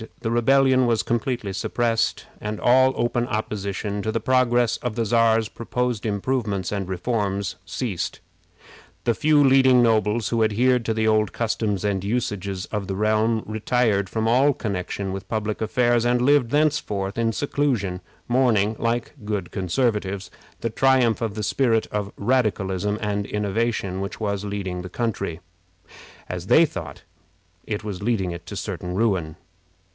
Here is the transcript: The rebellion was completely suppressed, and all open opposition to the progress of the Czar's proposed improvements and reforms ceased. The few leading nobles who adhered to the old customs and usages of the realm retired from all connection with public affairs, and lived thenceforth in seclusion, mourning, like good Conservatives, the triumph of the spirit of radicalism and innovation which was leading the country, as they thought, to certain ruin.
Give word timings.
The 0.21 0.31
rebellion 0.31 0.87
was 0.87 1.03
completely 1.03 1.53
suppressed, 1.53 2.25
and 2.39 2.59
all 2.59 2.91
open 2.95 3.27
opposition 3.27 4.01
to 4.01 4.11
the 4.11 4.19
progress 4.19 4.77
of 4.77 4.95
the 4.95 5.05
Czar's 5.05 5.47
proposed 5.47 6.07
improvements 6.07 6.71
and 6.71 6.89
reforms 6.89 7.55
ceased. 7.67 8.19
The 9.03 9.13
few 9.13 9.43
leading 9.43 9.83
nobles 9.83 10.29
who 10.29 10.43
adhered 10.43 10.85
to 10.85 10.95
the 10.95 11.07
old 11.07 11.33
customs 11.33 11.85
and 11.85 12.03
usages 12.03 12.65
of 12.71 12.87
the 12.87 12.95
realm 12.95 13.43
retired 13.45 14.09
from 14.09 14.27
all 14.27 14.53
connection 14.53 15.13
with 15.13 15.29
public 15.29 15.61
affairs, 15.61 16.03
and 16.03 16.19
lived 16.19 16.49
thenceforth 16.49 17.19
in 17.19 17.31
seclusion, 17.31 18.01
mourning, 18.27 18.75
like 18.79 19.11
good 19.23 19.51
Conservatives, 19.51 20.31
the 20.61 20.71
triumph 20.71 21.21
of 21.21 21.35
the 21.35 21.43
spirit 21.43 21.85
of 21.91 22.11
radicalism 22.17 22.97
and 23.03 23.27
innovation 23.27 24.01
which 24.01 24.19
was 24.19 24.43
leading 24.45 24.81
the 24.81 24.89
country, 24.89 25.41
as 26.27 26.47
they 26.47 26.65
thought, 26.65 27.03
to 27.77 28.55
certain 28.55 28.95
ruin. 28.95 29.35